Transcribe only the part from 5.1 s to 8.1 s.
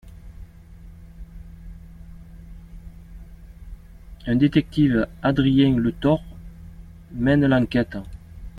Adrien Letort, mène l'enquête.